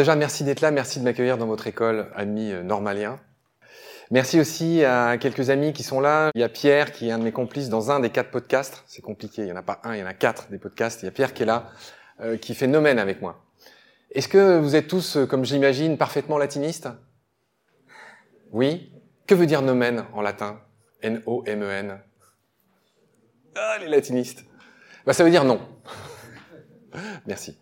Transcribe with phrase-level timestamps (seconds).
[0.00, 3.20] Déjà, merci d'être là, merci de m'accueillir dans votre école, ami euh, normalien.
[4.10, 6.30] Merci aussi à quelques amis qui sont là.
[6.34, 8.82] Il y a Pierre qui est un de mes complices dans un des quatre podcasts.
[8.86, 11.02] C'est compliqué, il n'y en a pas un, il y en a quatre des podcasts.
[11.02, 11.68] Il y a Pierre qui est là,
[12.22, 13.44] euh, qui fait Nomen avec moi.
[14.12, 16.88] Est-ce que vous êtes tous, euh, comme j'imagine, parfaitement latinistes?
[18.52, 18.94] Oui?
[19.26, 20.62] Que veut dire Nomen en latin?
[21.02, 22.00] N-O-M-E-N.
[23.54, 24.46] Ah, les latinistes.
[25.04, 25.60] Bah, ça veut dire non.
[27.26, 27.58] merci.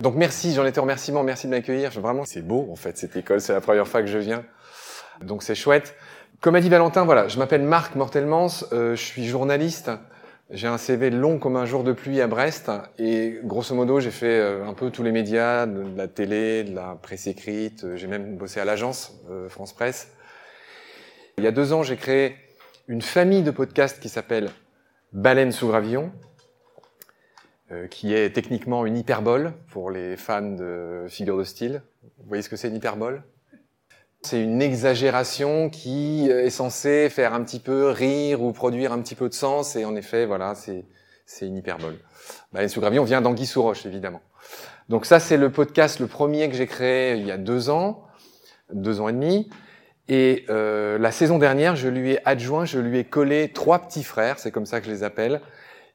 [0.00, 1.90] Donc merci, j'en étais remerciement, merci de m'accueillir.
[1.90, 4.44] Vraiment, c'est beau en fait cette école, c'est la première fois que je viens.
[5.22, 5.94] Donc c'est chouette.
[6.40, 9.90] Comme a dit Valentin, voilà, je m'appelle Marc Mortelmans, euh, je suis journaliste.
[10.50, 14.12] J'ai un CV long comme un jour de pluie à Brest et grosso modo j'ai
[14.12, 17.96] fait euh, un peu tous les médias, de la télé, de la presse écrite, euh,
[17.96, 19.18] j'ai même bossé à l'agence
[19.48, 20.12] France Presse.
[21.38, 22.36] Il y a deux ans j'ai créé
[22.86, 24.50] une famille de podcasts qui s'appelle
[25.12, 26.12] Baleine sous gravillon,
[27.72, 31.82] euh, qui est techniquement une hyperbole pour les fans de figures de style.
[32.18, 33.22] Vous voyez ce que c'est une hyperbole?
[34.22, 39.14] C'est une exagération qui est censée faire un petit peu rire ou produire un petit
[39.14, 41.96] peu de sens, et en effet, voilà, c'est une hyperbole.
[42.52, 44.22] Baleine sous gravillon vient d'Anguille sous roche, évidemment.
[44.88, 48.04] Donc ça, c'est le podcast, le premier que j'ai créé il y a deux ans,
[48.72, 49.48] deux ans et demi.
[50.08, 54.04] Et euh, la saison dernière, je lui ai adjoint, je lui ai collé trois petits
[54.04, 55.40] frères, c'est comme ça que je les appelle.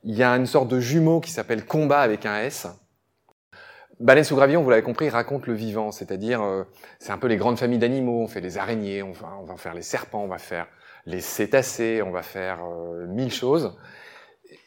[0.03, 2.67] Il y a une sorte de jumeau qui s'appelle Combat avec un S.
[3.99, 6.63] Baleine sous gravillon, vous l'avez compris, raconte le vivant, c'est-à-dire euh,
[6.97, 8.23] c'est un peu les grandes familles d'animaux.
[8.23, 10.65] On fait les araignées, on va, on va faire les serpents, on va faire
[11.05, 13.77] les cétacés, on va faire euh, mille choses.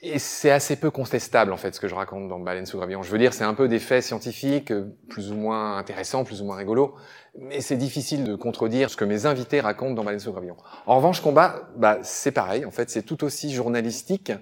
[0.03, 3.03] Et c'est assez peu contestable en fait ce que je raconte dans Baleine sous gravillon.
[3.03, 4.73] Je veux dire, c'est un peu des faits scientifiques,
[5.09, 6.95] plus ou moins intéressants, plus ou moins rigolos,
[7.37, 10.57] mais c'est difficile de contredire ce que mes invités racontent dans Baleine sous gravillon.
[10.87, 12.65] En revanche, combat, bah, c'est pareil.
[12.65, 14.33] En fait, c'est tout aussi journalistique,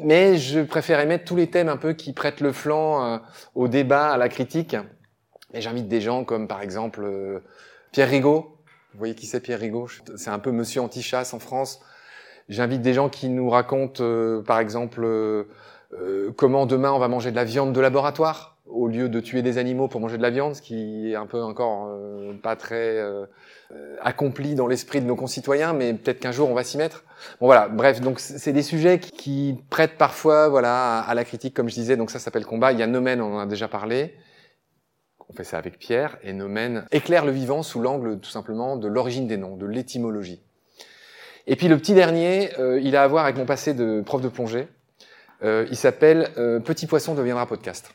[0.00, 3.18] mais je préfère mettre tous les thèmes un peu qui prêtent le flanc euh,
[3.54, 4.76] au débat, à la critique.
[5.52, 7.40] Et j'invite des gens comme par exemple euh,
[7.92, 8.58] Pierre Rigaud.
[8.92, 9.88] Vous voyez qui c'est Pierre Rigaud?
[10.16, 11.80] C'est un peu Monsieur anti-chasse en France.
[12.48, 15.06] J'invite des gens qui nous racontent, euh, par exemple,
[16.36, 19.58] comment demain on va manger de la viande de laboratoire au lieu de tuer des
[19.58, 22.96] animaux pour manger de la viande, ce qui est un peu encore euh, pas très
[22.98, 23.26] euh,
[24.00, 27.04] accompli dans l'esprit de nos concitoyens, mais peut-être qu'un jour on va s'y mettre.
[27.40, 31.68] Bon voilà, bref, donc c'est des sujets qui, prêtent parfois voilà à, la critique, comme
[31.68, 31.96] je disais.
[31.96, 32.72] Donc ça s'appelle combat.
[32.72, 34.14] Il y a Nomen, on en a déjà parlé.
[35.28, 38.88] On fait ça avec Pierre et Nomen éclaire le vivant sous l'angle tout simplement de
[38.88, 40.42] l'origine des noms, de l'étymologie.
[41.46, 44.22] Et puis le petit dernier, euh, il a à voir avec mon passé de prof
[44.22, 44.68] de plongée.
[45.42, 46.30] il s'appelle
[46.64, 47.94] Petit poisson deviendra podcast.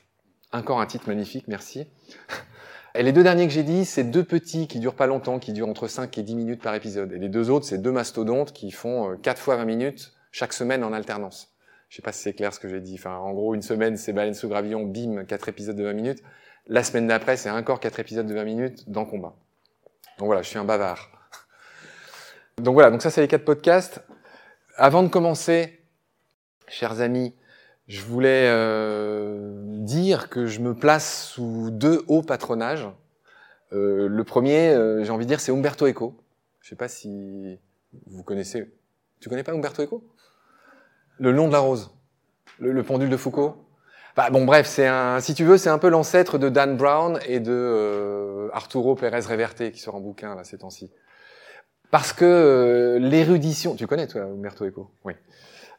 [0.52, 1.88] Encore un titre magnifique, merci.
[2.96, 5.54] Et les deux derniers que j'ai dit, c'est deux petits qui durent pas longtemps, qui
[5.54, 7.14] durent entre 5 et 10 minutes par épisode.
[7.14, 10.54] Et les deux autres, c'est deux mastodontes qui font 4 euh, fois 20 minutes chaque
[10.54, 11.54] semaine en alternance.
[11.90, 12.96] Je sais pas si c'est clair ce que j'ai dit.
[12.96, 16.24] Enfin, en gros, une semaine, c'est Baleine sous gravillon, bim, 4 épisodes de 20 minutes.
[16.66, 19.36] La semaine d'après, c'est encore 4 épisodes de 20 minutes dans combat.
[20.18, 21.10] Donc voilà, je suis un bavard.
[22.58, 24.02] Donc voilà, donc ça c'est les quatre podcasts.
[24.76, 25.80] Avant de commencer,
[26.68, 27.34] chers amis,
[27.90, 32.88] je voulais euh, dire que je me place sous deux hauts patronages.
[33.74, 36.16] Euh, le premier, euh, j'ai envie de dire, c'est Umberto Eco.
[36.62, 37.60] Je sais pas si
[38.06, 38.72] vous connaissez.
[39.20, 40.04] Tu connais pas Umberto Eco?
[41.18, 41.92] Le long de la rose,
[42.60, 43.56] le, pendule de Foucault.
[44.16, 47.20] Bah, bon, bref, c'est un, si tu veux, c'est un peu l'ancêtre de Dan Brown
[47.26, 50.92] et de Arturo Pérez Reverte qui sort en bouquin là ces temps-ci.
[51.90, 54.92] Parce que l'érudition, tu connais toi Umberto Eco?
[55.04, 55.14] Oui.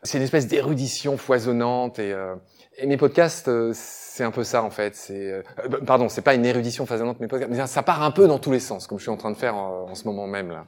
[0.03, 2.35] C'est une espèce d'érudition foisonnante et, euh,
[2.79, 4.97] et, mes podcasts, euh, c'est un peu ça en fait.
[4.97, 5.43] C'est, euh,
[5.87, 8.51] pardon, c'est pas une érudition foisonnante mes podcasts, mais ça part un peu dans tous
[8.51, 10.67] les sens, comme je suis en train de faire en, ce moment même là.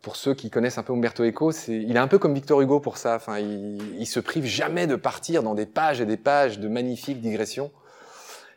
[0.00, 2.60] Pour ceux qui connaissent un peu Umberto Eco, c'est, il est un peu comme Victor
[2.60, 3.16] Hugo pour ça.
[3.16, 6.68] Enfin, il, il se prive jamais de partir dans des pages et des pages de
[6.68, 7.70] magnifiques digressions.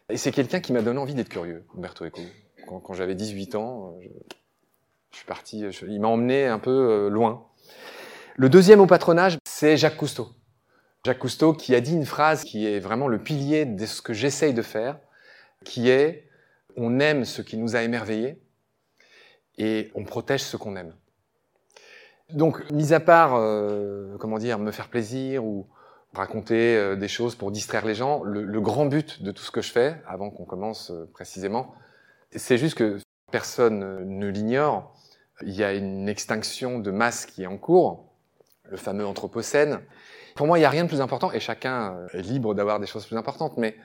[0.09, 2.21] Et c'est quelqu'un qui m'a donné envie d'être curieux, Umberto Eco.
[2.65, 4.07] Quand, quand j'avais 18 ans, je,
[5.11, 7.45] je suis parti, il m'a emmené un peu loin.
[8.37, 10.27] Le deuxième au patronage, c'est Jacques Cousteau.
[11.05, 14.11] Jacques Cousteau qui a dit une phrase qui est vraiment le pilier de ce que
[14.11, 14.99] j'essaye de faire,
[15.63, 16.27] qui est
[16.75, 18.37] on aime ce qui nous a émerveillés
[19.57, 20.93] et on protège ce qu'on aime.
[22.29, 25.69] Donc, mis à part, euh, comment dire, me faire plaisir ou
[26.13, 29.61] raconter euh, des choses pour distraire les gens, le, grand but de tout ce que
[29.61, 31.73] je fais, avant qu'on commence euh, précisément,
[32.35, 32.99] c'est juste que
[33.31, 34.93] personne ne l'ignore,
[35.41, 38.11] il y a une extinction de masse qui est en cours,
[38.69, 39.81] le fameux Anthropocène.
[40.35, 42.87] Pour moi, il n'y a rien de plus important, et chacun est libre d'avoir des
[42.87, 43.75] choses plus importantes, mais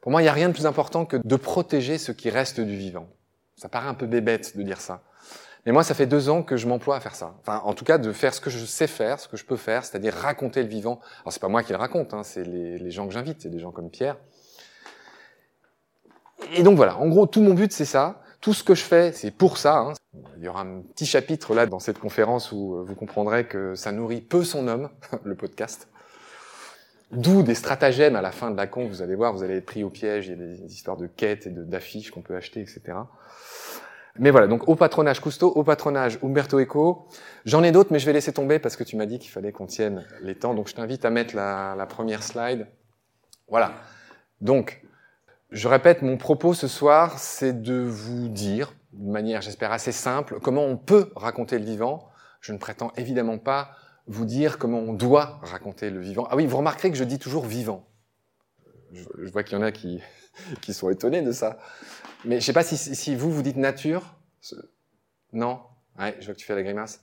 [0.00, 2.60] pour moi, il n'y a rien de plus important que de protéger ce qui reste
[2.60, 3.08] du vivant.
[3.56, 5.02] Ça paraît un peu bébête de dire ça.
[5.66, 7.34] Mais moi, ça fait deux ans que je m'emploie à faire ça.
[7.40, 9.56] Enfin, en tout cas, de faire ce que je sais faire, ce que je peux
[9.56, 11.00] faire, c'est-à-dire raconter le vivant.
[11.22, 13.50] Alors, c'est pas moi qui le raconte, hein, c'est les, les, gens que j'invite, c'est
[13.50, 14.16] des gens comme Pierre.
[16.54, 18.22] Et donc voilà, en gros, tout mon but, c'est ça.
[18.40, 19.78] Tout ce que je fais, c'est pour ça.
[19.78, 19.94] Hein.
[20.36, 23.74] Il y aura un petit chapitre là dans cette conférence où euh, vous comprendrez que
[23.74, 24.90] ça nourrit peu son homme,
[25.24, 25.88] le podcast.
[27.10, 29.66] D'où des stratagèmes à la fin de la con, vous allez voir, vous allez être
[29.66, 32.60] pris au piège, il y a des histoires de quêtes et d'affiches qu'on peut acheter,
[32.60, 32.98] etc.
[34.18, 37.06] Mais voilà, donc au patronage Cousteau, au patronage Umberto Eco.
[37.44, 39.52] J'en ai d'autres, mais je vais laisser tomber parce que tu m'as dit qu'il fallait
[39.52, 40.54] qu'on tienne les temps.
[40.54, 42.66] Donc je t'invite à mettre la, la, première slide.
[43.48, 43.72] Voilà.
[44.40, 44.82] Donc,
[45.50, 50.40] je répète, mon propos ce soir, c'est de vous dire, de manière, j'espère, assez simple,
[50.40, 52.08] comment on peut raconter le vivant.
[52.40, 53.72] Je ne prétends évidemment pas
[54.06, 56.26] vous dire comment on doit raconter le vivant.
[56.30, 57.86] Ah oui, vous remarquerez que je dis toujours vivant.
[58.92, 60.02] Je, vois qu'il y en a qui,
[60.62, 61.58] qui sont étonnés de ça.
[62.24, 64.14] Mais je sais pas si, si vous, vous dites nature.
[65.32, 65.60] Non?
[65.98, 67.02] Ouais, je vois que tu fais la grimace.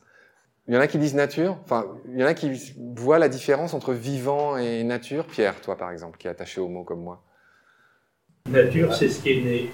[0.68, 1.58] Il y en a qui disent nature.
[1.64, 5.28] Enfin, il y en a qui voient la différence entre vivant et nature.
[5.28, 7.24] Pierre, toi par exemple, qui est attaché au mot comme moi.
[8.50, 9.72] Nature, c'est ce qui est né.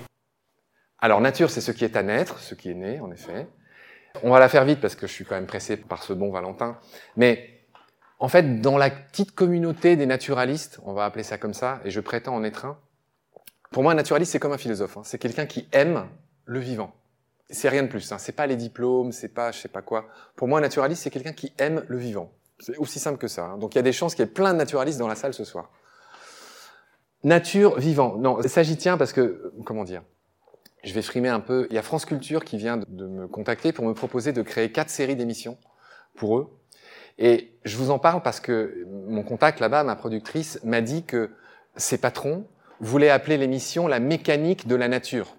[0.99, 3.47] Alors, nature, c'est ce qui est à naître, ce qui est né, en effet.
[4.23, 6.31] On va la faire vite parce que je suis quand même pressé par ce bon
[6.31, 6.77] Valentin.
[7.17, 7.65] Mais
[8.19, 11.91] en fait, dans la petite communauté des naturalistes, on va appeler ça comme ça, et
[11.91, 12.77] je prétends en être un,
[13.71, 14.97] pour moi, un naturaliste, c'est comme un philosophe.
[14.97, 15.01] Hein.
[15.05, 16.05] C'est quelqu'un qui aime
[16.45, 16.93] le vivant.
[17.49, 18.11] C'est rien de plus.
[18.11, 18.17] Hein.
[18.17, 20.07] C'est pas les diplômes, c'est pas je sais pas quoi.
[20.35, 22.31] Pour moi, un naturaliste, c'est quelqu'un qui aime le vivant.
[22.59, 23.45] C'est aussi simple que ça.
[23.45, 23.57] Hein.
[23.57, 25.33] Donc il y a des chances qu'il y ait plein de naturalistes dans la salle
[25.33, 25.71] ce soir.
[27.23, 28.15] Nature, vivant.
[28.17, 30.03] Non, ça j'y tiens parce que, comment dire
[30.83, 31.67] Je vais frimer un peu.
[31.69, 34.71] Il y a France Culture qui vient de me contacter pour me proposer de créer
[34.71, 35.57] quatre séries d'émissions
[36.15, 36.49] pour eux.
[37.19, 41.29] Et je vous en parle parce que mon contact là-bas, ma productrice, m'a dit que
[41.75, 42.47] ses patrons
[42.79, 45.35] voulaient appeler l'émission la mécanique de la nature.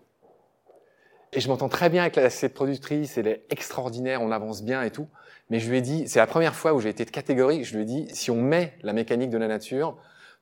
[1.33, 4.91] Et je m'entends très bien avec cette productrice, elle est extraordinaire, on avance bien et
[4.91, 5.09] tout.
[5.51, 7.75] Mais je lui ai dit, c'est la première fois où j'ai été de catégorie, je
[7.75, 9.97] lui ai dit, si on met la mécanique de la nature,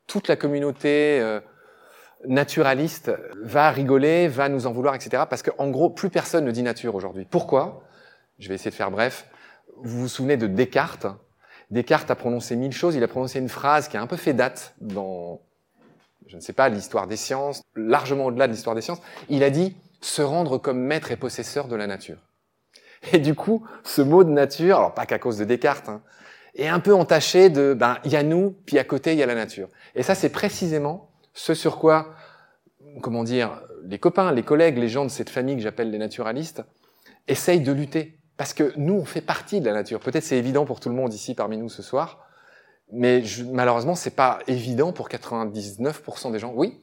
[0.06, 1.41] toute la communauté euh,
[2.26, 3.12] naturaliste
[3.43, 5.25] va rigoler, va nous en vouloir, etc.
[5.29, 7.26] Parce qu'en gros, plus personne ne dit nature aujourd'hui.
[7.29, 7.82] Pourquoi?
[8.38, 9.26] Je vais essayer de faire bref.
[9.82, 11.06] Vous vous souvenez de Descartes?
[11.70, 12.97] Descartes a prononcé mille choses.
[12.97, 15.41] Il a prononcé une phrase qui a un peu fait date dans,
[16.26, 19.00] je ne sais pas, l'histoire des sciences, largement au-delà de l'histoire des sciences.
[19.29, 22.19] Il a dit se rendre comme maître et possesseur de la nature.
[23.12, 26.02] Et du coup, ce mot de nature, alors pas qu'à cause de Descartes, hein,
[26.55, 29.23] est un peu entaché de, ben, il y a nous, puis à côté, il y
[29.23, 29.69] a la nature.
[29.94, 32.14] Et ça, c'est précisément ce sur quoi,
[33.00, 36.62] comment dire, les copains, les collègues, les gens de cette famille que j'appelle les naturalistes,
[37.29, 38.19] essayent de lutter.
[38.37, 40.00] Parce que nous, on fait partie de la nature.
[40.00, 42.26] Peut-être c'est évident pour tout le monde ici parmi nous ce soir,
[42.93, 46.52] mais je, malheureusement, c'est pas évident pour 99% des gens.
[46.55, 46.81] Oui?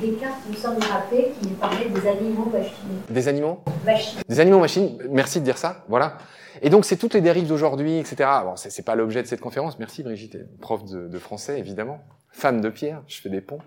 [0.00, 3.00] Descartes nous semble rappeler qu'il parlait des animaux machines.
[3.10, 3.60] Des animaux?
[3.84, 4.20] Machines.
[4.28, 4.98] Des animaux machines.
[5.10, 5.84] Merci de dire ça.
[5.88, 6.18] Voilà.
[6.60, 8.28] Et donc, c'est toutes les dérives d'aujourd'hui, etc.
[8.44, 9.78] Bon, c'est, pas l'objet de cette conférence.
[9.78, 12.00] Merci Brigitte, prof de, de, français, évidemment.
[12.30, 13.60] Femme de pierre, je fais des ponts.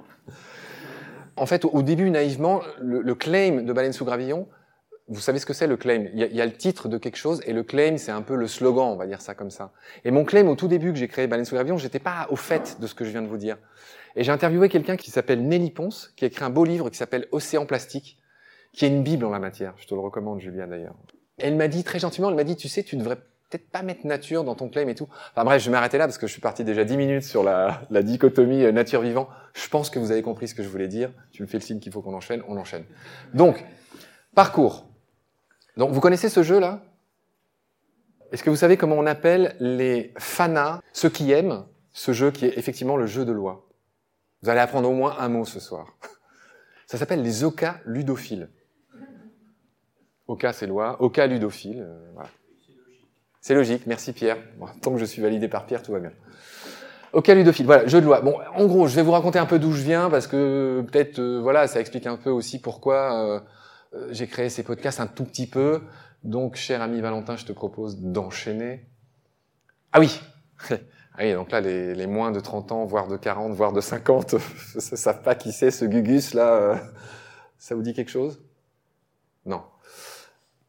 [1.35, 4.47] En fait, au, début, naïvement, le, le, claim de Baleine sous Gravillon,
[5.07, 6.07] vous savez ce que c'est le claim?
[6.13, 8.11] Il y, a, il y, a, le titre de quelque chose et le claim, c'est
[8.11, 9.71] un peu le slogan, on va dire ça comme ça.
[10.03, 12.35] Et mon claim, au tout début que j'ai créé Baleine sous Gravillon, j'étais pas au
[12.35, 13.57] fait de ce que je viens de vous dire.
[14.15, 16.97] Et j'ai interviewé quelqu'un qui s'appelle Nelly Ponce, qui a écrit un beau livre qui
[16.97, 18.17] s'appelle Océan plastique,
[18.71, 19.73] qui est une bible en la matière.
[19.77, 20.95] Je te le recommande, Julien, d'ailleurs.
[21.37, 23.17] Elle m'a dit très gentiment, elle m'a dit, tu sais, tu devrais
[23.49, 25.07] peut-être pas mettre nature dans ton claim et tout.
[25.31, 27.43] Enfin bref, je vais m'arrêter là parce que je suis parti déjà dix minutes sur
[27.43, 29.29] la, dichotomie euh, nature-vivant.
[29.53, 31.11] Je pense que vous avez compris ce que je voulais dire.
[31.31, 32.85] Tu me fais le signe qu'il faut qu'on enchaîne, on enchaîne.
[33.33, 33.63] Donc,
[34.33, 34.87] parcours.
[35.77, 36.81] Donc, vous connaissez ce jeu-là?
[38.31, 42.45] Est-ce que vous savez comment on appelle les fanas, ceux qui aiment ce jeu qui
[42.45, 43.67] est effectivement le jeu de loi?
[44.41, 45.97] Vous allez apprendre au moins un mot ce soir.
[46.87, 48.49] Ça s'appelle les oca ludophiles.
[50.27, 50.97] Oca, c'est loi.
[51.01, 51.81] Oca, ludophile.
[51.81, 52.29] Euh, voilà.
[53.41, 54.37] C'est logique, merci Pierre.
[54.57, 56.11] Bon, tant que je suis validé par Pierre, tout va bien.
[57.13, 58.21] Ok, ludophile, voilà, jeu de loi.
[58.21, 61.19] Bon, en gros, je vais vous raconter un peu d'où je viens parce que peut-être,
[61.19, 63.39] euh, voilà, ça explique un peu aussi pourquoi euh,
[63.93, 65.81] euh j'ai créé ces podcasts un tout petit peu.
[66.23, 68.85] Donc, cher ami Valentin, je te propose d'enchaîner.
[69.93, 70.19] Ah oui,
[70.69, 70.75] ah
[71.19, 74.39] oui, donc là, les, moins de 30 ans, voire de 40, voire de 50, ne
[74.79, 76.81] savent pas qui c'est ce Gugus là.
[77.59, 78.41] Ça vous dit quelque chose?
[79.45, 79.61] Non.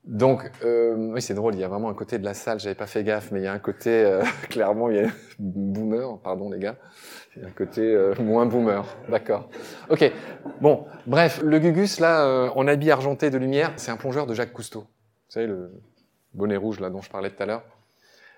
[0.06, 2.76] Donc, euh, oui, c'est drôle, il y a vraiment un côté de la salle, j'avais
[2.76, 5.08] pas fait gaffe, mais il y a un côté, euh, clairement, il y a
[5.40, 6.76] boomer, pardon les gars,
[7.34, 9.50] il y a un côté euh, moins boomer, d'accord.
[9.90, 10.12] Ok,
[10.60, 14.34] bon, bref, le Gugus, là, euh, en habit argenté de lumière, c'est un plongeur de
[14.34, 14.82] Jacques Cousteau.
[14.82, 15.72] Vous savez, le
[16.34, 17.64] bonnet rouge, là, dont je parlais tout à l'heure.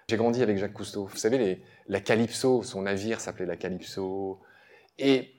[0.08, 1.04] J'ai grandi avec Jacques Cousteau.
[1.04, 4.40] Vous savez, les, la Calypso, son navire s'appelait la Calypso.
[4.98, 5.34] Et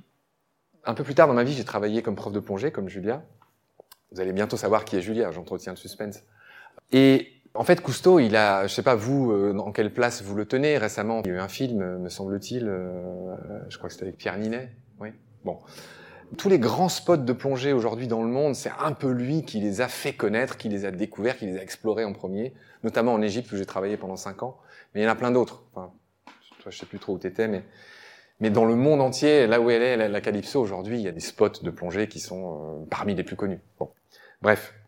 [0.85, 3.23] un peu plus tard dans ma vie, j'ai travaillé comme prof de plongée, comme Julia.
[4.11, 6.23] Vous allez bientôt savoir qui est Julia, j'entretiens le suspense.
[6.91, 10.35] Et en fait, Cousteau, il a, je sais pas vous, euh, en quelle place vous
[10.35, 11.21] le tenez récemment.
[11.23, 13.35] Il y a eu un film, me semble-t-il, euh,
[13.69, 14.71] je crois que c'était avec Pierre Ninet.
[14.99, 15.09] Oui.
[15.43, 15.59] Bon.
[16.37, 19.59] Tous les grands spots de plongée aujourd'hui dans le monde, c'est un peu lui qui
[19.59, 23.13] les a fait connaître, qui les a découverts, qui les a explorés en premier, notamment
[23.13, 24.59] en Égypte où j'ai travaillé pendant cinq ans.
[24.93, 25.63] Mais il y en a plein d'autres.
[25.73, 25.91] Enfin,
[26.59, 27.63] toi, je sais plus trop où t'étais, mais
[28.41, 31.09] mais dans le monde entier, là où elle est, la, la Calypso aujourd'hui, il y
[31.09, 33.59] a des spots de plongée qui sont euh, parmi les plus connus.
[33.79, 33.89] Bon,
[34.41, 34.78] bref.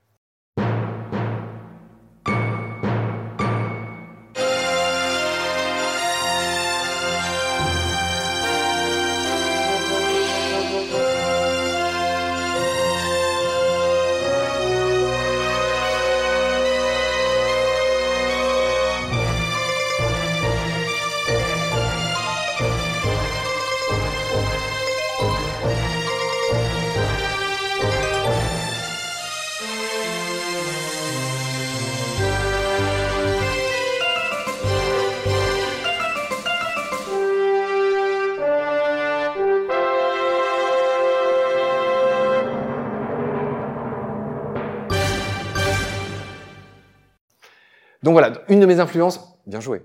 [48.12, 49.84] Donc voilà, une de mes influences, bien joué.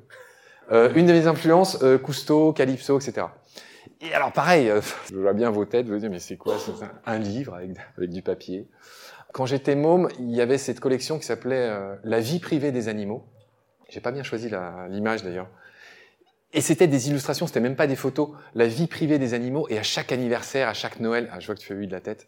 [0.72, 3.28] Euh, une de mes influences, euh, Cousteau, Calypso, etc.
[4.00, 4.80] Et alors pareil, euh,
[5.12, 7.54] je vois bien vos têtes, vous vous dites mais c'est quoi C'est un, un livre
[7.54, 8.66] avec, avec du papier.
[9.32, 13.24] Quand j'étais môme, il y avait cette collection qui s'appelait La vie privée des animaux.
[13.88, 14.50] J'ai pas bien choisi
[14.88, 15.46] l'image d'ailleurs.
[16.52, 18.30] Et c'était des illustrations, c'était même pas des photos.
[18.56, 19.68] La vie privée des animaux.
[19.70, 21.92] Et à chaque anniversaire, à chaque Noël, ah, je vois que tu fais oui de
[21.92, 22.26] la tête.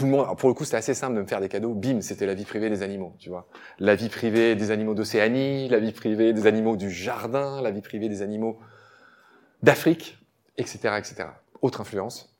[0.00, 1.74] Pour le coup, c'était assez simple de me faire des cadeaux.
[1.74, 3.48] Bim, c'était la vie privée des animaux, tu vois.
[3.78, 7.80] La vie privée des animaux d'Océanie, la vie privée des animaux du jardin, la vie
[7.80, 8.58] privée des animaux
[9.62, 10.18] d'Afrique,
[10.56, 11.28] etc., etc.
[11.62, 12.38] Autre influence.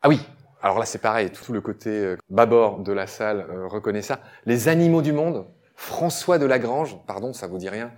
[0.00, 0.20] Ah oui,
[0.62, 4.20] alors là c'est pareil, tout le côté euh, bâbord de la salle euh, reconnaît ça.
[4.46, 5.46] Les animaux du monde,
[5.76, 7.92] François de Lagrange, pardon, ça vous dit rien.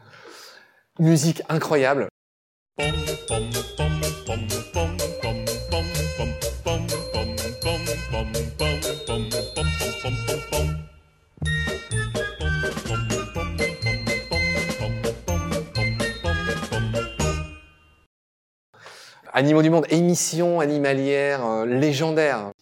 [0.98, 2.08] Musique incroyable.
[19.36, 22.52] Animaux du monde, émission animalière euh, légendaire.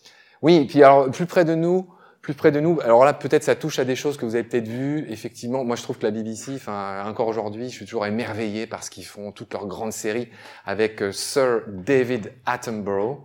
[0.41, 1.87] Oui, et puis alors plus près de nous,
[2.23, 2.81] plus près de nous.
[2.81, 5.05] Alors là, peut-être ça touche à des choses que vous avez peut-être vues.
[5.11, 8.91] Effectivement, moi je trouve que la BBC, encore aujourd'hui, je suis toujours émerveillé par ce
[8.91, 10.31] qu'ils font, toutes leurs grandes séries
[10.64, 13.19] avec euh, Sir David Attenborough,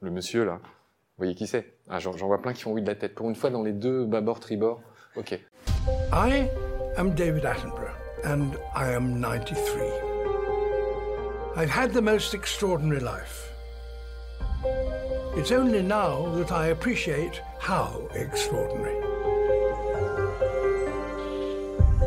[0.00, 0.52] le monsieur là.
[0.62, 1.74] Vous voyez qui c'est?
[1.90, 3.14] Ah, J'en vois plein qui font oui de la tête.
[3.14, 4.80] Pour une fois, dans les deux bâbord tribord.
[5.16, 5.38] Ok.
[6.12, 6.46] I
[6.96, 7.92] am David Attenborough,
[8.24, 10.07] and I am 93.
[11.56, 13.52] I've had the most extraordinary life.
[15.34, 19.00] It's only now that I appreciate how extraordinary.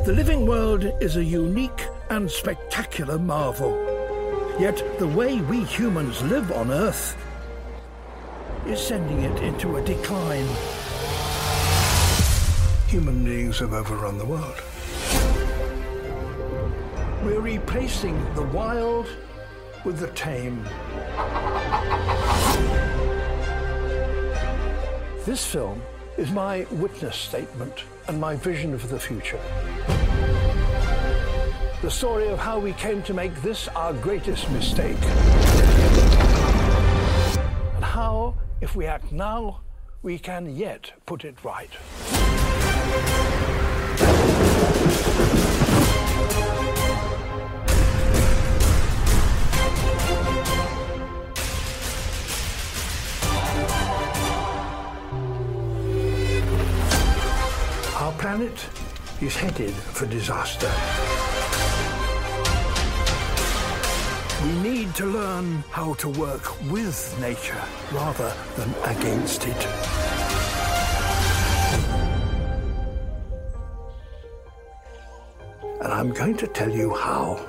[0.05, 3.77] The living world is a unique and spectacular marvel.
[4.59, 7.17] Yet the way we humans live on Earth
[8.65, 10.47] is sending it into a decline.
[12.87, 14.61] Human beings have overrun the world.
[17.23, 19.07] We're replacing the wild
[19.83, 20.63] with the tame.
[25.25, 25.81] This film
[26.17, 29.39] is my witness statement and my vision of the future.
[31.81, 35.01] The story of how we came to make this our greatest mistake.
[37.75, 39.61] And how, if we act now,
[40.03, 41.69] we can yet put it right.
[58.21, 58.69] Planet
[59.19, 60.71] is headed for disaster.
[64.45, 69.61] We need to learn how to work with nature rather than against it.
[75.81, 77.39] And I'm going to tell you how.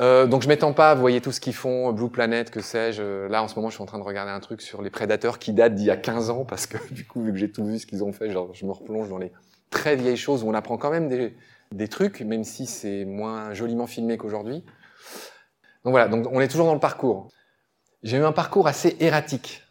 [0.00, 3.26] Euh, donc je m'étends pas, vous voyez tout ce qu'ils font, Blue Planet, que sais-je.
[3.28, 5.38] Là en ce moment, je suis en train de regarder un truc sur les prédateurs
[5.38, 7.64] qui date d'il y a 15 ans parce que du coup, vu que j'ai tout
[7.64, 9.30] vu ce qu'ils ont fait, genre, je me replonge dans les
[9.68, 11.36] très vieilles choses où on apprend quand même des,
[11.72, 14.64] des trucs, même si c'est moins joliment filmé qu'aujourd'hui.
[15.84, 17.28] Donc voilà, donc on est toujours dans le parcours.
[18.02, 19.62] J'ai eu un parcours assez erratique.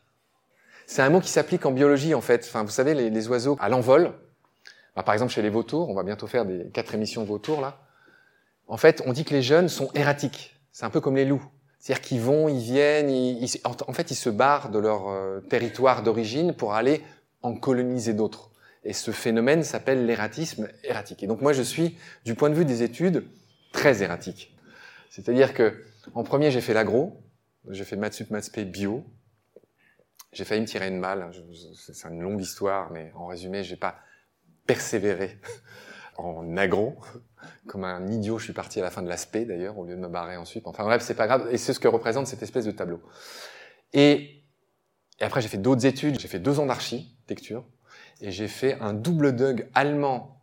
[0.86, 2.46] C'est un mot qui s'applique en biologie en fait.
[2.48, 4.14] Enfin, vous savez, les, les oiseaux à l'envol.
[4.96, 7.80] Bah, par exemple, chez les vautours, on va bientôt faire des quatre émissions vautours là.
[8.70, 10.56] En fait, on dit que les jeunes sont erratiques.
[10.72, 11.44] C'est un peu comme les loups.
[11.80, 16.04] C'est-à-dire qu'ils vont, ils viennent, ils, en, fait, ils se barrent de leur euh, territoire
[16.04, 17.02] d'origine pour aller
[17.42, 18.52] en coloniser d'autres.
[18.84, 21.24] Et ce phénomène s'appelle l'erratisme erratique.
[21.24, 23.26] Et donc moi, je suis, du point de vue des études,
[23.72, 24.56] très erratique.
[25.10, 25.84] C'est-à-dire que,
[26.14, 27.22] en premier, j'ai fait l'agro,
[27.70, 29.04] j'ai fait maths sup, maths bio.
[30.32, 31.32] J'ai failli me tirer une balle.
[31.74, 33.96] C'est une longue histoire, mais en résumé, j'ai pas
[34.68, 35.40] persévéré
[36.20, 36.96] en agro.
[37.68, 40.02] Comme un idiot, je suis parti à la fin de l'aspect d'ailleurs, au lieu de
[40.02, 40.68] me barrer ensuite.
[40.68, 41.48] Enfin bref, c'est pas grave.
[41.52, 43.02] Et c'est ce que représente cette espèce de tableau.
[43.94, 44.44] Et,
[45.20, 46.20] et après, j'ai fait d'autres études.
[46.20, 47.66] J'ai fait deux ans d'architecture.
[48.22, 50.40] Et j'ai fait un double DUG allemand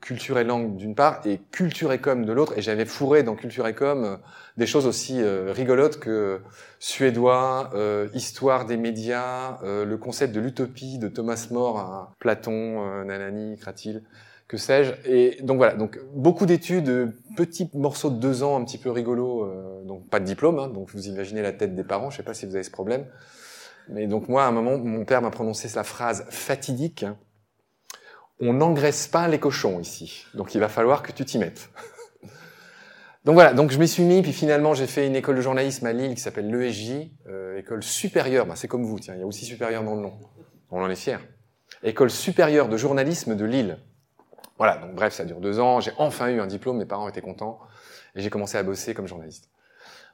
[0.00, 2.56] culture et langue d'une part et culture et com de l'autre.
[2.56, 4.16] Et j'avais fourré dans culture et com euh,
[4.56, 6.40] des choses aussi euh, rigolotes que
[6.78, 13.56] suédois, euh, histoire des médias, le concept de l'utopie de Thomas More à Platon, Nanani,
[13.56, 14.02] Kratil,
[14.52, 14.92] que sais-je.
[15.06, 19.50] Et donc voilà, donc beaucoup d'études, petits morceaux de deux ans un petit peu rigolos,
[19.86, 22.34] donc pas de diplôme, hein, donc vous imaginez la tête des parents, je sais pas
[22.34, 23.06] si vous avez ce problème.
[23.88, 27.06] Mais donc moi, à un moment, mon père m'a prononcé la phrase fatidique,
[28.40, 30.26] on n'engraisse pas les cochons ici.
[30.34, 31.70] Donc il va falloir que tu t'y mettes.
[33.24, 35.86] donc voilà, donc je m'y suis mis, puis finalement j'ai fait une école de journalisme
[35.86, 39.22] à Lille qui s'appelle l'ESJ, euh, école supérieure, bah, c'est comme vous, tiens, il y
[39.22, 40.12] a aussi supérieur dans le nom.
[40.70, 41.22] On en est fier.
[41.82, 43.78] École supérieure de journalisme de Lille.
[44.58, 47.20] Voilà, donc bref, ça dure deux ans, j'ai enfin eu un diplôme, mes parents étaient
[47.20, 47.60] contents,
[48.14, 49.50] et j'ai commencé à bosser comme journaliste.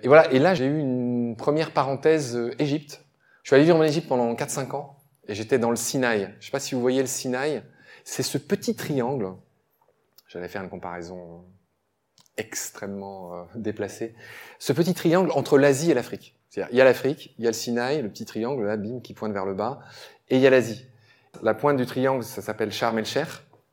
[0.01, 3.05] Et voilà, et là j'ai eu une première parenthèse euh, Égypte.
[3.43, 6.35] Je suis allé vivre en Égypte pendant 4-5 ans, et j'étais dans le Sinaï.
[6.41, 7.63] Je sais pas si vous voyez le Sinaï,
[8.05, 9.35] c'est ce petit triangle,
[10.29, 11.45] j'allais faire une comparaison
[12.37, 14.15] extrêmement euh, déplacée,
[14.59, 16.37] ce petit triangle entre l'Asie et l'Afrique.
[16.49, 19.13] C'est-à-dire, il y a l'Afrique, il y a le Sinaï, le petit triangle, l'abîme qui
[19.13, 19.81] pointe vers le bas,
[20.29, 20.87] et il y a l'Asie.
[21.43, 23.29] La pointe du triangle, ça s'appelle Sharm el-Sheikh,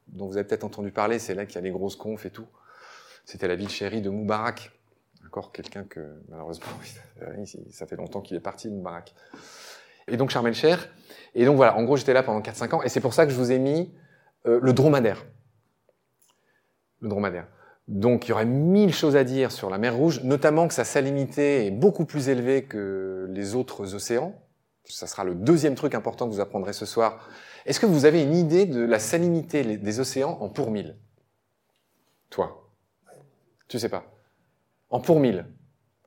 [0.07, 2.31] dont vous avez peut-être entendu parler, c'est là qu'il y a les grosses confs et
[2.31, 2.47] tout.
[3.25, 4.71] C'était la ville chérie de Moubarak.
[5.25, 6.67] Encore quelqu'un que, malheureusement,
[7.71, 9.13] ça fait longtemps qu'il est parti de Moubarak.
[10.07, 10.79] Et donc Sharm el-Sheikh.
[11.33, 13.31] Et donc voilà, en gros, j'étais là pendant 4-5 ans, et c'est pour ça que
[13.31, 13.91] je vous ai mis
[14.45, 15.25] euh, le dromadaire.
[17.01, 17.47] Le dromadaire.
[17.87, 20.83] Donc il y aurait mille choses à dire sur la mer Rouge, notamment que sa
[20.83, 24.33] salinité est beaucoup plus élevée que les autres océans.
[24.85, 27.29] Ça sera le deuxième truc important que vous apprendrez ce soir.
[27.65, 30.95] Est-ce que vous avez une idée de la salinité des océans en pour mille
[32.29, 32.69] Toi?
[33.67, 34.05] Tu sais pas?
[34.89, 35.45] En pour mille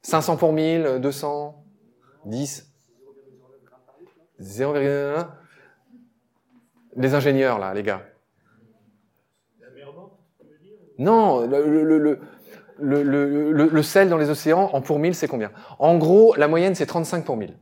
[0.02, 1.64] 500 pour mille 200
[2.26, 2.72] 10
[4.40, 5.26] 0,1
[6.96, 8.02] Les ingénieurs, là, les gars.
[10.98, 12.20] Non, le, le,
[12.78, 15.52] le, le, sel dans les océans, en pour mille, c'est combien?
[15.78, 17.56] En gros, la moyenne, c'est 35 pour mille.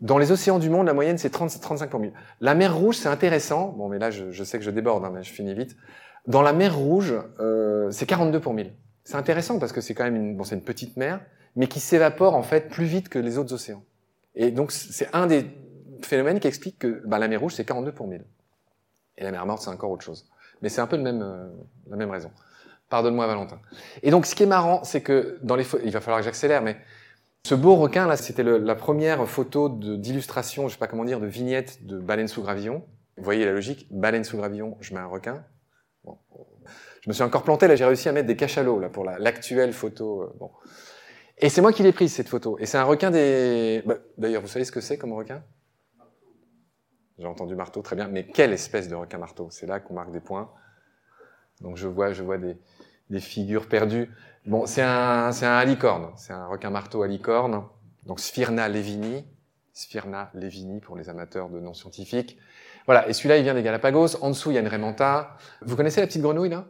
[0.00, 2.12] Dans les océans du monde, la moyenne, c'est 35 pour mille.
[2.40, 3.74] La mer Rouge, c'est intéressant.
[3.78, 5.76] Bon, mais là, je, je sais que je déborde, hein, mais je finis vite.
[6.26, 8.72] Dans la mer Rouge, euh, c'est 42 pour mille.
[9.04, 11.20] C'est intéressant parce que c'est quand même une, bon, c'est une petite mer,
[11.54, 13.82] mais qui s'évapore en fait plus vite que les autres océans.
[14.34, 15.46] Et donc, c'est un des
[16.02, 18.24] phénomènes qui explique que bah, la mer Rouge, c'est 42 pour mille.
[19.16, 20.28] Et la mer Morte, c'est encore autre chose.
[20.60, 21.48] Mais c'est un peu le même, euh,
[21.88, 22.30] la même raison.
[22.90, 23.60] Pardonne-moi, Valentin.
[24.02, 26.62] Et donc, ce qui est marrant, c'est que dans les il va falloir que j'accélère,
[26.62, 26.76] mais
[27.46, 31.26] ce beau requin là, c'était la première photo d'illustration, je sais pas comment dire, de
[31.26, 32.84] vignette de baleine sous gravillon.
[33.16, 33.86] Vous voyez la logique?
[33.92, 35.44] Baleine sous gravillon, je mets un requin.
[36.02, 36.18] Bon.
[37.02, 39.72] Je me suis encore planté, là j'ai réussi à mettre des cachalots là pour l'actuelle
[39.72, 40.22] photo.
[40.22, 40.50] Euh, bon.
[41.38, 42.58] Et c'est moi qui l'ai prise cette photo.
[42.58, 43.82] Et c'est un requin des.
[43.86, 45.44] Bah, d'ailleurs, vous savez ce que c'est comme requin?
[47.18, 48.08] J'ai entendu marteau, très bien.
[48.08, 49.50] Mais quelle espèce de requin marteau?
[49.50, 50.50] C'est là qu'on marque des points.
[51.60, 54.10] Donc je vois, je vois des figures perdues.
[54.46, 57.64] Bon, c'est un, c'est un alicorne, c'est un requin marteau alicorne.
[58.04, 59.24] Donc Sphyrna levini,
[59.72, 62.38] Sphyrna levini pour les amateurs de noms scientifiques.
[62.86, 64.22] Voilà, et celui-là, il vient des Galapagos.
[64.22, 65.36] En dessous, il y a une remanta.
[65.62, 66.66] Vous connaissez la petite grenouille, là?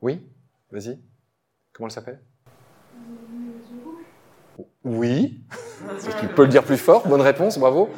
[0.00, 0.26] Oui?
[0.72, 0.98] Vas-y.
[1.74, 2.22] Comment elle s'appelle?
[4.82, 5.44] Oui.
[6.20, 7.06] tu peux le dire plus fort.
[7.06, 7.90] Bonne réponse, bravo.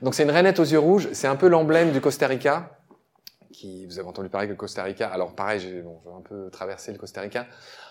[0.00, 1.08] Donc c'est une rainette aux yeux rouges.
[1.12, 2.77] C'est un peu l'emblème du Costa Rica
[3.86, 5.08] vous avez entendu parler que Costa Rica.
[5.08, 5.84] Alors pareil, j'ai
[6.16, 7.46] un peu traversé le Costa Rica.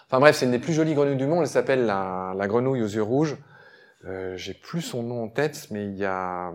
[0.08, 1.42] Enfin bref, c'est une des plus jolies grenouilles du monde.
[1.42, 3.38] Elle s'appelle la, grenouille aux yeux rouges.
[4.06, 6.54] Euh, j'ai plus son nom en tête, mais il y a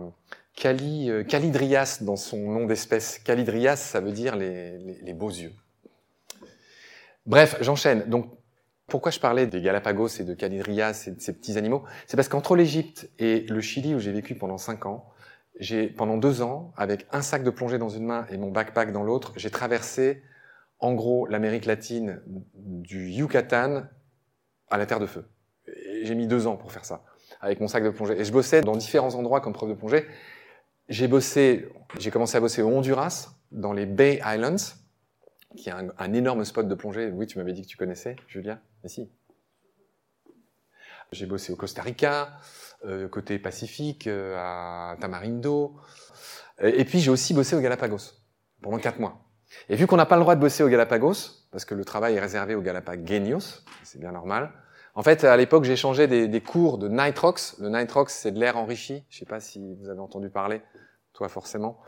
[0.55, 1.23] Cali, euh,
[2.01, 3.19] dans son nom d'espèce.
[3.19, 5.53] Calidrias, ça veut dire les, beaux yeux.
[7.25, 8.09] Bref, j'enchaîne.
[8.09, 8.27] Donc,
[8.87, 11.83] pourquoi je parlais des Galapagos et de Calidrias et de ces petits animaux?
[12.07, 15.12] C'est parce qu'entre l'Égypte et le Chili, où j'ai vécu pendant cinq ans,
[15.59, 18.91] j'ai pendant deux ans, avec un sac de plongée dans une main et mon backpack
[18.91, 20.23] dans l'autre, j'ai traversé
[20.79, 22.21] en gros l'Amérique latine
[22.55, 23.83] du Yucatan
[24.69, 25.25] à la Terre de Feu.
[26.03, 27.03] J'ai mis deux ans pour faire ça,
[27.39, 28.19] avec mon sac de plongée.
[28.19, 30.05] Et je bossais dans différents endroits comme prof de plongée.
[30.89, 34.75] J'ai bossé, j'ai commencé à bosser au Honduras, dans les Bay Islands,
[35.55, 37.09] qui est un, un énorme spot de plongée.
[37.11, 38.59] Oui, tu m'avais dit que tu connaissais, Julia.
[38.83, 39.09] Mais si.
[41.13, 42.39] J'ai bossé au Costa Rica,
[42.85, 45.75] euh, côté Pacifique, euh, à Tamarindo.
[46.61, 48.13] Et puis j'ai aussi bossé au Galapagos
[48.61, 49.25] pendant quatre mois.
[49.69, 52.15] Et vu qu'on n'a pas le droit de bosser aux Galapagos, parce que le travail
[52.15, 54.51] est réservé aux Galapagos, c'est bien normal,
[54.95, 57.55] en fait, à l'époque, j'ai changé des, des, cours de nitrox.
[57.59, 59.03] Le nitrox, c'est de l'air enrichi.
[59.09, 60.61] Je sais pas si vous avez entendu parler,
[61.13, 61.79] toi forcément.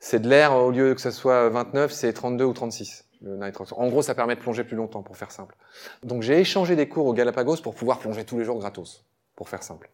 [0.00, 3.04] C'est de l'air, au lieu que ce soit 29, c'est 32 ou 36,
[3.76, 5.56] En gros, ça permet de plonger plus longtemps, pour faire simple.
[6.02, 9.48] Donc j'ai échangé des cours aux Galapagos pour pouvoir plonger tous les jours gratos, pour
[9.48, 9.90] faire simple.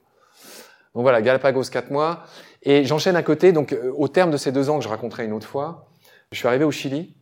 [0.95, 2.25] Donc voilà, Galapagos 4 mois.
[2.63, 5.25] Et j'enchaîne à côté, donc euh, au terme de ces deux ans que je raconterai
[5.25, 5.89] une autre fois,
[6.33, 7.17] je suis arrivé au Chili,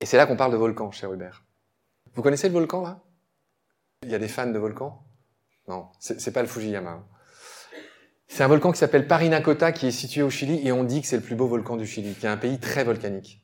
[0.00, 1.44] et c'est là qu'on parle de volcan, cher Hubert.
[2.14, 3.00] Vous connaissez le volcan, là?
[4.02, 5.02] Il y a des fans de volcan
[5.68, 7.04] Non, c'est pas le Fujiyama.
[8.28, 11.06] C'est un volcan qui s'appelle Parinacota, qui est situé au Chili, et on dit que
[11.06, 13.42] c'est le plus beau volcan du Chili, qui est un pays très volcanique.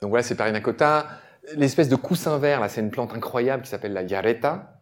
[0.00, 1.06] Donc voilà, c'est Parinacota.
[1.54, 4.80] L'espèce de coussin vert, là, c'est une plante incroyable qui s'appelle la yareta.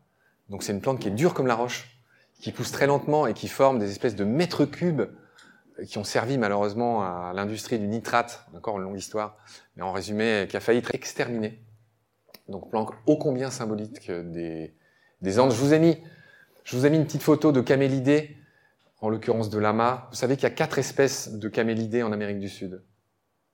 [0.48, 2.00] Donc c'est une plante qui est dure comme la roche,
[2.40, 5.02] qui pousse très lentement et qui forme des espèces de mètres cubes
[5.86, 9.36] qui ont servi malheureusement à l'industrie du nitrate, encore une longue histoire,
[9.76, 11.62] mais en résumé, qui a failli être exterminée.
[12.48, 14.74] Donc plante ô combien symbolique des,
[15.20, 15.52] des Andes.
[15.52, 15.98] Je vous ai mis,
[16.64, 18.36] je vous ai mis une petite photo de camélidés,
[19.00, 20.08] en l'occurrence de lama.
[20.10, 22.82] Vous savez qu'il y a quatre espèces de camélidés en Amérique du Sud.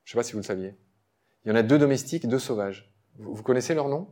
[0.04, 0.76] Je ne sais pas si vous le saviez.
[1.44, 2.92] Il y en a deux domestiques, deux sauvages.
[3.18, 4.08] Vous, connaissez leur nom?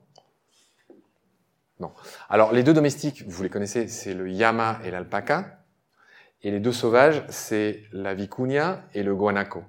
[1.78, 1.92] Non.
[2.28, 5.64] Alors les deux domestiques, vous les connaissez, c'est le yama et l'alpaca.
[6.42, 9.62] Et les deux sauvages, c'est la vicuña et le guanaco.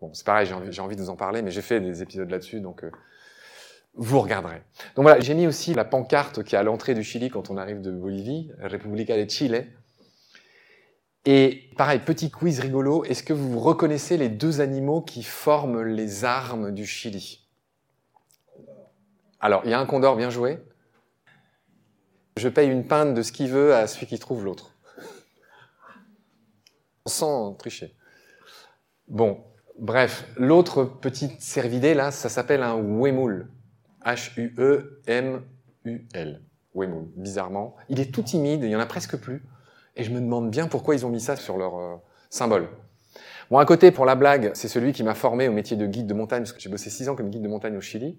[0.00, 2.30] Bon, c'est pareil, j'ai envie, envie, de vous en parler, mais j'ai fait des épisodes
[2.30, 2.90] là-dessus, donc euh,
[3.94, 4.62] vous regarderez.
[4.94, 7.56] Donc voilà, j'ai mis aussi la pancarte qui est à l'entrée du Chili quand on
[7.56, 9.66] arrive de Bolivie, República de Chile.
[11.30, 16.24] Et pareil, petit quiz rigolo, est-ce que vous reconnaissez les deux animaux qui forment les
[16.24, 17.46] armes du Chili?
[19.38, 20.58] Alors, il y a un condor bien joué.
[22.38, 24.72] Je paye une pinte de ce qu'il veut à celui qui trouve l'autre
[27.04, 27.94] sans tricher.
[29.06, 29.44] Bon,
[29.78, 33.50] bref, l'autre petite cervidée, là, ça s'appelle un Wemul.
[34.02, 35.42] H-U-E-M-U-L.
[36.74, 37.76] Wemul, bizarrement.
[37.90, 39.42] Il est tout timide, il y en a presque plus.
[39.98, 41.96] Et je me demande bien pourquoi ils ont mis ça sur leur euh,
[42.30, 42.68] symbole.
[43.50, 46.06] Bon, à côté, pour la blague, c'est celui qui m'a formé au métier de guide
[46.06, 48.16] de montagne, parce que j'ai bossé six ans comme guide de montagne au Chili.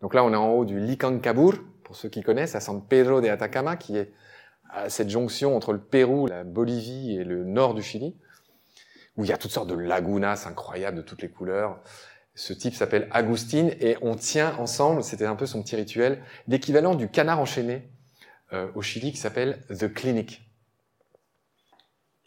[0.00, 3.20] Donc là, on est en haut du Licancabur, pour ceux qui connaissent, à San Pedro
[3.20, 4.12] de Atacama, qui est
[4.70, 8.16] à cette jonction entre le Pérou, la Bolivie et le nord du Chili,
[9.16, 11.80] où il y a toutes sortes de lagunas incroyables de toutes les couleurs.
[12.34, 16.94] Ce type s'appelle Agustin et on tient ensemble, c'était un peu son petit rituel, l'équivalent
[16.94, 17.90] du canard enchaîné
[18.54, 20.49] euh, au Chili qui s'appelle The Clinic.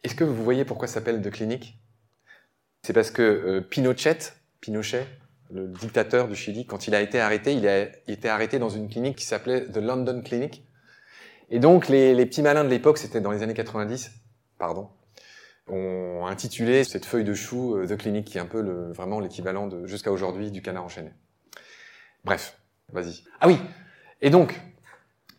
[0.03, 1.79] Est-ce que vous voyez pourquoi ça s'appelle The Clinic
[2.81, 4.19] C'est parce que euh, Pinochet,
[4.61, 5.07] Pinochet,
[5.51, 8.89] le dictateur du Chili, quand il a été arrêté, il a été arrêté dans une
[8.89, 10.63] clinique qui s'appelait The London Clinic,
[11.53, 14.11] et donc, les, les petits malins de l'époque, c'était dans les années 90,
[14.57, 14.89] pardon,
[15.67, 19.19] ont intitulé cette feuille de chou euh, The Clinic, qui est un peu le, vraiment
[19.19, 21.11] l'équivalent de, jusqu'à aujourd'hui, du canard enchaîné.
[22.23, 22.57] Bref,
[22.91, 23.23] vas-y.
[23.39, 23.59] Ah oui
[24.21, 24.59] Et donc,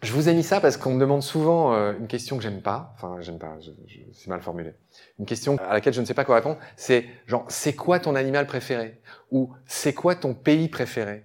[0.04, 2.62] je vous ai mis ça parce qu'on me demande souvent euh, une question que j'aime
[2.62, 4.74] pas, enfin, j'aime pas, je, je, c'est mal formulé.
[5.18, 8.14] Une question à laquelle je ne sais pas quoi répondre, c'est genre, c'est quoi ton
[8.14, 9.00] animal préféré?
[9.30, 11.24] Ou c'est quoi ton pays préféré?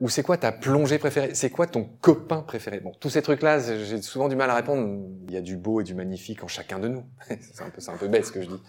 [0.00, 1.34] Ou c'est quoi ta plongée préférée?
[1.34, 2.80] C'est quoi ton copain préféré?
[2.80, 5.06] Bon, tous ces trucs-là, j'ai souvent du mal à répondre.
[5.28, 7.04] Il y a du beau et du magnifique en chacun de nous.
[7.28, 8.60] c'est un peu, c'est un peu bête ce que je dis.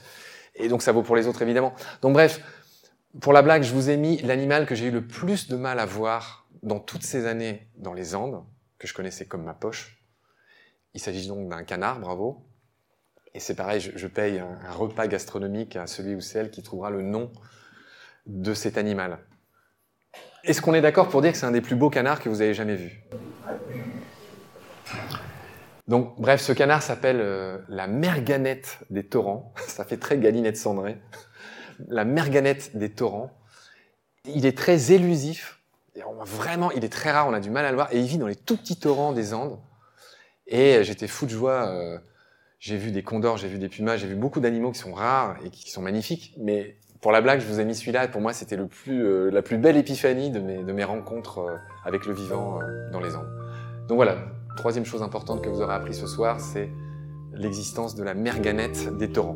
[0.55, 1.73] Et donc ça vaut pour les autres évidemment.
[2.01, 2.39] Donc bref,
[3.19, 5.79] pour la blague, je vous ai mis l'animal que j'ai eu le plus de mal
[5.79, 8.43] à voir dans toutes ces années dans les Andes,
[8.83, 9.97] que je connaissais comme ma poche.
[10.93, 12.45] Il s'agit donc d'un canard, bravo.
[13.33, 16.89] Et c'est pareil, je, paye un, un repas gastronomique à celui ou celle qui trouvera
[16.89, 17.31] le nom
[18.25, 19.19] de cet animal.
[20.43, 22.41] Est-ce qu'on est, d'accord pour dire que c'est un des plus beaux canards que vous
[22.41, 23.01] avez jamais vu
[25.87, 29.53] Donc, bref, ce canard s'appelle euh, la merganette des torrents.
[29.67, 30.97] Ça fait très galinette cendrée.
[31.87, 33.31] La merganette des torrents.
[34.25, 35.62] Il est très élusif.
[36.25, 37.93] Vraiment, il est très rare, on a du mal à le voir.
[37.93, 39.59] Et il vit dans les tout petits torrents des Andes.
[40.47, 41.67] Et j'étais fou de joie.
[41.69, 41.97] Euh,
[42.59, 45.35] j'ai vu des condors, j'ai vu des pumas, j'ai vu beaucoup d'animaux qui sont rares
[45.43, 46.33] et qui sont magnifiques.
[46.37, 48.07] Mais pour la blague, je vous ai mis celui-là.
[48.07, 52.05] Pour moi, c'était le plus, euh, la plus belle épiphanie de mes, rencontres euh, avec
[52.05, 53.27] le vivant euh, dans les Andes.
[53.89, 54.15] Donc voilà,
[54.55, 56.69] troisième chose importante que vous aurez appris ce soir, c'est
[57.33, 59.35] l'existence de la merganette des torrents.